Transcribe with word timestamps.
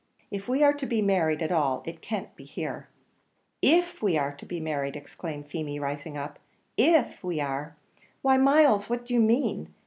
If 0.31 0.47
we 0.49 0.63
are 0.63 0.73
to 0.73 0.87
be 0.87 0.99
married 0.99 1.43
at 1.43 1.51
all, 1.51 1.83
it 1.85 2.01
can't 2.01 2.35
be 2.35 2.43
here." 2.43 2.87
"If 3.61 4.01
we 4.01 4.17
are 4.17 4.31
to 4.37 4.47
be 4.47 4.59
married!" 4.59 4.95
exclaimed 4.95 5.45
Feemy, 5.45 5.79
rising 5.79 6.17
up 6.17 6.39
"if 6.75 7.23
we 7.23 7.39
are! 7.39 7.75
Why, 8.23 8.35
Myles, 8.37 8.89
what 8.89 9.05
do 9.05 9.13
you 9.13 9.19
mean?" 9.21 9.71